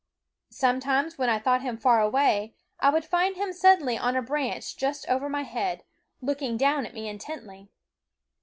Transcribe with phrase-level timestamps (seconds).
[0.49, 4.75] Sometimes, when I thought him far away, I would find him suddenly on a branch
[4.75, 5.83] just over my head,
[6.23, 7.69] looking down at me intently.